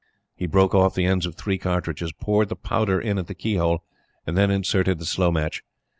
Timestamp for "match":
5.31-5.61